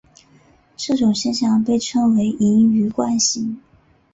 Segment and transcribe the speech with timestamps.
[0.75, 3.61] 这种现象被称为盈余惯性。